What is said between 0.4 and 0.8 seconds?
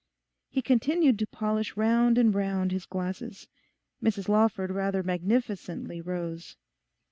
He